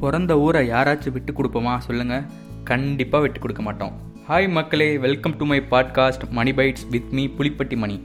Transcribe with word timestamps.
பிறந்த 0.00 0.32
ஊரை 0.38 0.60
யாராச்சும் 0.72 1.14
விட்டு 1.14 1.32
கொடுப்போமா? 1.32 1.72
சொல்லுங்கள் 1.86 2.26
கண்டிப்பாக 2.70 3.22
விட்டு 3.24 3.38
கொடுக்க 3.40 3.62
மாட்டோம். 3.66 3.94
ஹாய் 4.28 4.48
மக்களே 4.56 4.88
welcome 5.04 5.34
to 5.38 5.44
my 5.50 5.58
podcast 5.72 6.24
Mani 6.38 6.52
bytes 6.58 6.84
with 6.92 7.12
me 7.18 7.24
Pulipatti 7.38 7.76
Mani. 7.82 7.96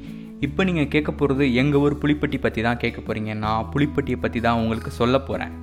இப்போ 0.48 0.62
நீங்கள் 0.70 0.90
கேட்க 0.94 1.12
போகிறது 1.12 1.46
எங்கள் 1.62 1.82
ஊர் 1.86 2.00
புளிப்பட்டி 2.02 2.38
பற்றி 2.46 2.62
தான் 2.68 2.82
கேட்க 2.84 3.00
போகிறீங்க 3.02 3.34
நான் 3.44 3.70
புளிப்பட்டியை 3.74 4.20
பற்றி 4.24 4.42
தான் 4.46 4.60
உங்களுக்கு 4.62 4.94
சொல்ல 5.00 5.20
போகிறேன் 5.28 5.54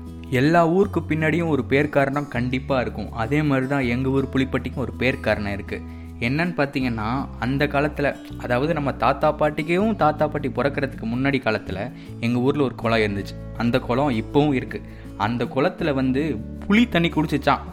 எல்லா 0.41 0.63
ஊருக்கு 0.77 1.01
பின்னாடியும் 1.11 1.53
ஒரு 1.55 1.65
பேர் 1.73 1.95
காரணம் 1.97 2.29
கண்டிப்பாக 2.37 2.83
இருக்கும். 2.85 3.11
அதே 3.25 3.41
மாதிரி 3.43 3.69
தான் 3.75 3.89
எங்கள் 3.95 4.13
ஊர் 4.13 4.33
புளிப்பட்டிக்கும் 4.35 4.85
ஒரு 4.87 4.95
பேர் 5.03 5.25
காரணம் 5.27 5.57
இருக்குது 5.59 5.99
என்னன்னு 6.29 6.55
பார்த்தீங்கன்னா 6.57 7.11
அந்த 7.45 7.63
காலத்தில் 7.75 8.09
அதாவது 8.45 8.73
நம்ம 8.79 8.91
தாத்தா 9.05 9.29
பாட்டிக்கும் 9.43 9.95
தாத்தா 10.03 10.25
பாட்டி 10.29 10.49
பிறக்கிறதுக்கு 10.57 11.07
முன்னாடி 11.13 11.39
காலத்தில் 11.47 11.83
எங்கள் 12.27 12.43
ஊரில் 12.47 12.67
ஒரு 12.67 12.75
குளம் 12.83 13.05
இருந்துச்சு. 13.05 13.35
அந்த 13.63 13.77
குளம் 13.87 14.13
இப்போவும் 14.23 14.57
இருக்குது 14.59 14.99
அந்த 15.27 15.43
குளத்தில் 15.55 15.99
வந்து 16.01 16.23
புளி 16.65 16.83
தண்ணி 16.89 17.09
குடிச்சிச்சான் 17.09 17.65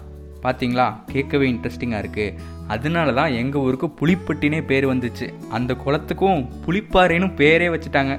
பார்த்தீங்களா 0.44 0.86
கேட்கவே 1.12 1.46
இன்ட்ரெஸ்டிங்காக 1.52 2.02
இருக்குது 2.04 2.36
அதனால 2.74 3.14
தான் 3.20 3.36
எங்கள் 3.42 3.64
ஊருக்கு 3.66 3.88
புளிப்பட்டினே 4.00 4.60
பேர் 4.72 4.86
வந்துச்சு. 4.92 5.28
அந்த 5.50 5.72
குளத்துக்கும் 5.86 6.41
புளிப்பாறைன்னு 6.66 7.30
பேரே 7.41 7.68
வச்சுட்டாங்க. 7.74 8.16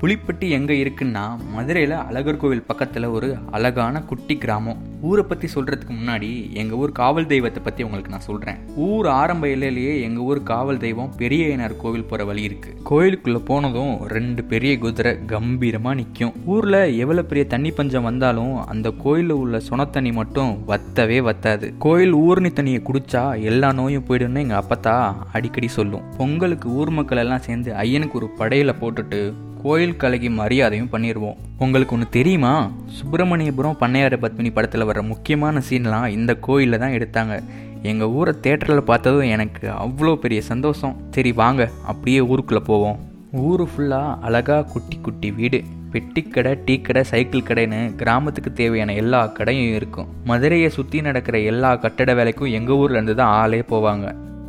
புளிப்பட்டி 0.00 0.46
எங்கே 0.56 0.74
இருக்குன்னா 0.82 1.22
மதுரையில் 1.52 1.94
அழகர் 2.06 2.38
கோவில் 2.40 2.66
பக்கத்தில் 2.70 3.06
ஒரு 3.16 3.28
அழகான 3.56 4.00
குட்டி 4.08 4.34
கிராமம். 4.42 4.80
ஊரை 5.08 5.22
பற்றி 5.22 5.46
சொல்கிறதுக்கு 5.54 5.94
முன்னாடி 5.98 6.28
எங்கள் 6.60 6.78
ஊர் 6.78 6.92
காவல் 6.98 7.28
தெய்வத்தை 7.30 7.60
பற்றி 7.62 7.82
உங்களுக்கு 7.86 8.12
நான் 8.14 8.26
சொல்கிறேன் 8.26 8.58
ஊர் 8.86 9.06
ஆரம்ப 9.20 9.44
எல்லையிலேயே 9.54 9.94
எங்கள் 10.06 10.24
ஊர் 10.24 10.40
காவல் 10.50 10.80
தெய்வம் 10.84 11.12
பெரியய்யனார் 11.20 11.76
கோவில் 11.82 12.06
போகிற 12.10 12.26
வழி 12.30 12.42
இருக்குது 12.48 12.76
கோயிலுக்குள்ளே 12.90 13.40
போனதும் 13.50 13.94
ரெண்டு 14.14 14.44
பெரிய 14.52 14.72
குதிரை 14.84 15.12
கம்பீரமாக 15.32 15.98
நிற்கும் 16.00 16.34
ஊரில் 16.54 16.80
எவ்வளோ 17.04 17.24
பெரிய 17.30 17.46
தண்ணி 17.54 17.72
பஞ்சம் 17.78 18.08
வந்தாலும் 18.10 18.54
அந்த 18.74 18.90
கோயிலில் 19.04 19.40
உள்ள 19.42 19.62
சுனத்தண்ணி 19.68 20.12
மட்டும் 20.20 20.52
வத்தவே 20.72 21.18
வத்தாது. 21.30 21.68
கோயில் 21.86 22.14
ஊர்னி 22.26 22.52
தண்ணியை 22.60 22.82
குடித்தா 22.90 23.24
எல்லா 23.52 23.70
நோயும் 23.80 24.06
போயிடும்னு 24.10 24.44
எங்கள் 24.46 24.60
அப்பத்தா 24.62 24.96
அடிக்கடி 25.38 25.70
சொல்லும். 25.78 26.06
பொங்கலுக்கு 26.20 26.68
ஊர் 26.80 26.96
மக்கள் 27.00 27.24
எல்லாம் 27.24 27.46
சேர்ந்து 27.48 27.72
ஐயனுக்கு 27.86 28.20
ஒரு 28.22 28.30
படையில் 28.40 28.78
போட்டுட்டு 28.82 29.20
கோயில் 29.66 30.00
கலகி 30.02 30.28
மரியாதையும் 30.40 30.90
பண்ணிடுவோம் 30.90 31.38
உங்களுக்கு 31.58 31.94
ஒன்று 31.94 32.06
தெரியுமா? 32.16 32.52
சுப்பிரமணியபுரம் 32.98 33.78
பண்ணையார 33.80 34.14
பத்மினி 34.24 34.50
படத்தில் 34.56 34.84
வர 34.84 35.02
முக்கியமான 35.02 35.62
சீன்லாம் 35.68 36.06
இந்த 36.16 36.32
கோயிலில் 36.46 36.82
தான் 36.82 36.94
எடுத்தாங்க. 36.98 37.36
எங்கள் 37.82 38.12
ஊரை 38.18 38.34
தேட்டரில் 38.44 38.88
பார்த்ததும் 38.90 39.32
எனக்கு 39.36 39.64
அவ்வளோ 39.84 40.12
பெரிய 40.24 40.42
சந்தோஷம். 40.50 40.94
சரி 41.10 41.32
வாங்க 41.32 41.70
அப்படியே 41.90 42.20
ஊருக்குள்ளே 42.20 42.62
போவோம். 42.70 43.00
ஊர் 43.48 43.64
ஃபுல்லாக 43.70 44.14
அழகாக 44.28 44.68
குட்டி 44.72 44.98
குட்டி 45.02 45.30
வீடு. 45.30 45.60
பெட்டிக்கடை 45.92 46.52
டீ 46.64 46.76
கடை 46.80 47.02
சைக்கிள் 47.12 47.46
கடைன்னு 47.48 47.80
கிராமத்துக்கு 48.02 48.52
தேவையான 48.52 48.94
எல்லா 49.02 49.26
கடையும் 49.26 49.74
இருக்கும். 49.74 50.10
மதுரையை 50.24 50.70
சுற்றி 50.78 51.00
நடக்கிற 51.00 51.38
எல்லா 51.52 51.72
கட்டட 51.76 52.14
வேலைக்கும் 52.14 52.54
எங்கள் 52.60 52.76
ஊர்லேருந்து 52.76 53.14
தான் 53.14 53.34
ஆளே 53.42 53.60
போவாங்க. 53.72 54.06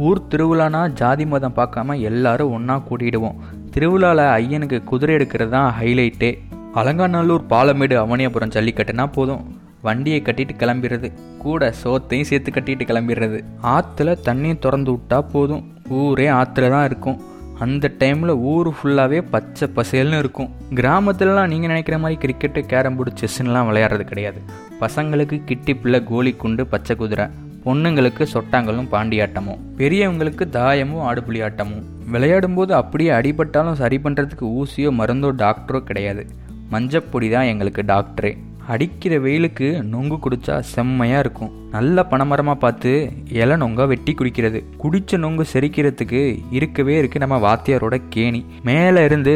ஊர் 0.07 0.27
திருவிழானா 0.31 0.81
ஜாதி 0.99 1.25
மதம் 1.25 1.55
பார்க்காம 1.59 1.95
எல்லாரும் 2.09 2.51
ஒன்றா 2.55 2.75
கூட்டிடுவோம் 2.89 3.37
திருவிழாவில் 3.77 4.21
ஐயனுக்கு 4.37 4.83
குதிரை 4.83 5.15
எடுக்கிறது 5.15 5.49
தான் 5.49 5.75
ஹைலைட்டே 5.79 6.29
அலங்காநல்லூர் 6.73 7.43
பாலமேடு 7.49 7.95
அவனியாபுரம் 8.03 8.53
ஜல்லிக்கட்டுனா 8.55 9.11
போதும். 9.11 9.59
வண்டியை 9.81 10.21
கட்டிட்டு 10.21 10.53
கிளம்பிடுறது. 10.61 11.11
கூட 11.37 11.73
சோத்தையும் 11.83 12.27
சேர்த்து 12.29 12.51
கட்டிட்டு 12.51 12.85
கிளம்பிடுறது. 12.91 13.39
ஆற்றுல 13.63 14.15
தண்ணியை 14.27 14.59
திறந்து 14.59 14.91
விட்டா 14.91 15.19
போதும். 15.19 15.63
ஊரே 15.89 16.27
ஆற்றுல 16.27 16.69
தான் 16.69 16.85
இருக்கும். 16.85 17.21
அந்த 17.59 17.91
டைமில் 17.99 18.33
ஊர் 18.51 18.73
ஃபுல்லாகவே 18.77 19.21
பச்சை 19.31 19.67
பசேல்னு 19.75 20.17
இருக்கும். 20.17 20.49
கிராமத்துலலாம் 20.71 21.51
நீங்கள் 21.53 21.73
நினைக்கிற 21.73 21.97
மாதிரி 21.97 22.19
கிரிக்கெட்டு 22.23 22.63
கேரம் 22.65 22.95
போர்டு 22.95 23.13
செஸ்ஸுன்னெலாம் 23.21 23.69
விளையாடுறது 23.71 24.05
கிடையாது. 24.11 24.41
பசங்களுக்கு 24.81 25.43
கிட்டி 25.45 25.75
பிள்ளை 25.75 26.03
கோலி 26.03 26.31
குண்டு 26.31 26.65
பச்சை 26.67 26.95
குதிரை. 26.95 27.27
பொண்ணுங்களுக்கு 27.67 28.25
சொட்டாங்களும் 28.33 28.91
பாண்டியாட்டமும் 28.95 29.61
பெரியவங்களுக்கு 29.79 30.45
தாயமும் 30.57 31.05
ஆடுபுலி 31.09 31.39
ஆட்டமும் 31.47 31.85
விளையாடும்போது 32.13 32.71
அப்படியே 32.81 33.09
அடிபட்டாலும் 33.11 33.79
சரி 33.83 33.97
பண்ணுறதுக்கு 34.03 34.45
ஊசியோ 34.59 34.91
மருந்தோ 34.99 35.31
டாக்டரோ 35.43 35.79
கிடையாது. 35.87 36.25
மஞ்சப்பொடி 36.71 37.27
தான் 37.33 37.49
எங்களுக்கு 37.51 37.81
டாக்டரே. 37.93 38.31
அடிக்கிற 38.73 39.13
வெயிலுக்கு 39.25 39.67
நொங்கு 39.91 40.17
குடிச்சா 40.23 40.55
செம்மையாக 40.71 41.23
இருக்கும். 41.23 41.51
நல்ல 41.75 42.03
பணமரமாக 42.11 42.57
பார்த்து 42.63 42.91
இலை 43.39 43.55
நொங்க 43.61 43.87
வெட்டி 43.87 44.13
குடிக்கிறது. 44.13 44.59
குடிச்ச 44.83 45.19
நொங்கு 45.23 45.43
செரிக்கிறதுக்கு 45.53 46.21
இருக்கவே 46.57 46.95
இருக்கு 46.97 47.19
நம்ம 47.19 47.37
வாத்தியாரோட 47.45 47.97
கேணி. 48.15 48.41
மேலே 48.63 49.03
இருந்து 49.03 49.33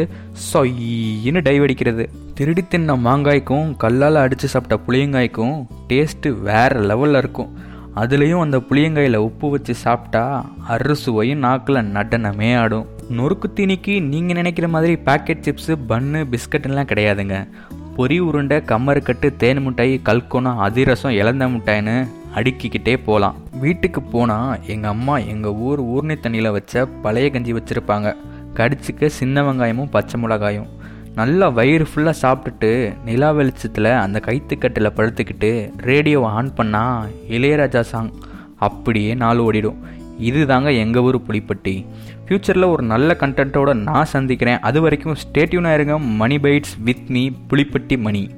சொயின்னு 0.52 1.42
டைவ் 1.48 1.64
அடிக்கிறது 1.66 2.06
திருடி 2.34 2.64
தின்ன 2.68 2.96
மாங்காய்க்கும் 3.06 3.76
கல்லால் 3.76 4.24
அடித்து 4.24 4.48
சாப்பிட்ட 4.48 4.78
புளியங்காய்க்கும் 4.86 5.56
டேஸ்ட்டு 5.88 6.30
வேற 6.48 6.80
லெவலில் 6.90 7.20
இருக்கும். 7.24 7.52
அதுலேயும் 7.96 8.40
அந்த 8.40 8.58
புளியங்காயில் 8.58 9.16
உப்பு 9.16 9.50
வச்சு 9.50 9.74
சாப்பிட்டா 9.74 10.50
அறுசுவையும் 10.68 11.42
நாக்கில் 11.44 11.86
நடனமே 11.94 12.58
ஆடும். 12.58 12.86
நொறுக்கு 13.10 13.48
தீனிக்கு 13.56 14.02
நீங்கள் 14.02 14.36
நினைக்கிற 14.36 14.68
மாதிரி 14.68 14.94
பேக்கெட் 14.94 15.44
சிப்ஸு 15.46 15.76
பன்னு 15.88 16.20
பிஸ்கட்லாம் 16.30 16.90
கிடையாதுங்க. 16.92 17.48
பொரி 17.96 18.18
உருண்டை 18.18 18.58
கம்மருக்கட்டு 18.58 19.36
தேன் 19.36 19.62
மிட்டாய் 19.62 20.00
கல்கோணம் 20.04 20.58
அதிரசம் 20.58 21.10
இழந்த 21.10 21.46
மிட்டாய்னு 21.46 22.08
அடுக்கிக்கிட்டே 22.34 22.94
போகலாம் 23.04 23.34
வீட்டுக்கு 23.60 24.02
போனால் 24.02 24.58
எங்கள் 24.66 24.90
அம்மா 24.90 25.18
எங்கள் 25.18 25.52
ஊர் 25.52 25.78
ஊர்ணி 25.78 26.14
தண்ணியில் 26.14 26.50
வச்ச 26.50 26.86
பழைய 26.86 27.30
கஞ்சி 27.30 27.52
வச்சுருப்பாங்க. 27.52 28.16
கடிச்சிக்க 28.54 29.06
சின்ன 29.06 29.42
வெங்காயமும் 29.42 29.90
பச்சை 29.90 30.22
மிளகாயும். 30.22 30.70
நல்லா 31.14 31.48
வயிறு 31.48 31.86
ஃபுல்லாக 31.94 32.12
சாப்பிட்டுட்டு 32.22 32.94
நிலா 33.04 33.30
வெளிச்சத்தில் 33.30 33.84
அந்த 33.84 34.20
கைத்துக்கட்டில் 34.26 34.94
படுத்துக்கிட்டு 34.96 35.72
ரேடியோவை 35.76 36.30
ஆன் 36.30 36.52
பண்ணால் 36.56 37.08
இளையராஜா 37.28 37.80
சாங் 37.80 38.12
அப்படியே 38.56 39.14
நாள் 39.14 39.38
ஓடிடும். 39.38 39.76
இது 40.18 40.46
தாங்க 40.46 40.72
எங்கள் 40.72 41.02
ஊர் 41.02 41.22
புளிப்பட்டி 41.22 41.86
ஃப்யூச்சரில் 42.26 42.70
ஒரு 42.70 42.82
நல்ல 42.82 43.16
கண்டென்ட்டோடு 43.20 43.74
நான் 43.74 44.04
சந்திக்கிறேன். 44.04 44.60
அது 44.60 44.80
வரைக்கும் 44.80 45.14
ஸ்டேட்யூனாக 45.14 45.74
இருங்க. 45.74 45.98
Mani 45.98 46.36
bytes 46.36 46.74
with 46.78 47.08
me 47.08 47.30
Pulipatti 47.48 47.98
Mani. 47.98 48.34